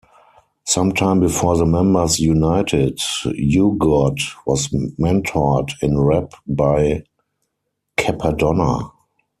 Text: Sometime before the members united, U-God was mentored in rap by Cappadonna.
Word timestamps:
Sometime 0.65 1.19
before 1.19 1.55
the 1.57 1.65
members 1.67 2.19
united, 2.19 2.99
U-God 3.25 4.17
was 4.47 4.67
mentored 4.97 5.73
in 5.79 5.99
rap 5.99 6.33
by 6.47 7.03
Cappadonna. 7.97 8.91